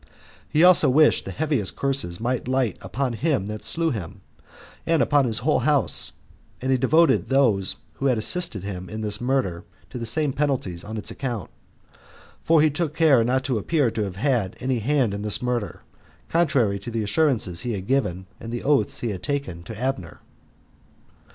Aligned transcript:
He 0.49 0.63
also 0.63 0.89
wished 0.89 1.25
the 1.25 1.31
heaviest 1.31 1.75
curses 1.75 2.19
might 2.19 2.47
light 2.47 2.75
upon 2.81 3.13
him 3.13 3.45
that 3.45 3.63
slew 3.63 3.91
him 3.91 4.21
and 4.83 4.99
upon 4.99 5.25
his 5.25 5.37
whole 5.45 5.59
house; 5.59 6.13
and 6.59 6.71
he 6.71 6.77
devoted 6.79 7.29
those 7.29 7.75
that 8.01 8.07
had 8.07 8.17
assisted 8.17 8.63
him 8.63 8.89
in 8.89 9.01
this 9.01 9.21
murder 9.21 9.63
to 9.91 9.99
the 9.99 10.07
same 10.07 10.33
penalties 10.33 10.83
on 10.83 10.97
its 10.97 11.11
account; 11.11 11.51
for 12.41 12.63
he 12.63 12.71
took 12.71 12.95
care 12.95 13.23
not 13.23 13.43
to 13.43 13.59
appear 13.59 13.91
to 13.91 14.01
have 14.01 14.15
had 14.15 14.55
any 14.59 14.79
hand 14.79 15.13
in 15.13 15.21
this 15.21 15.39
murder, 15.39 15.83
contrary 16.29 16.79
to 16.79 16.89
the 16.89 17.03
assurances 17.03 17.59
he 17.59 17.73
had 17.73 17.85
given 17.85 18.25
and 18.39 18.51
the 18.51 18.63
oaths 18.63 19.01
he 19.01 19.11
had 19.11 19.21
taken 19.21 19.61
to 19.61 19.77
Abner. 19.79 20.19